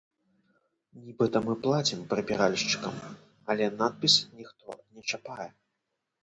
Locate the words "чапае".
5.13-5.49